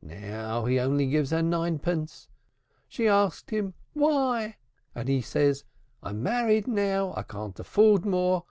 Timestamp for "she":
2.88-3.06